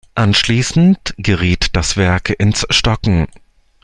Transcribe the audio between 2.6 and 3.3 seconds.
Stocken.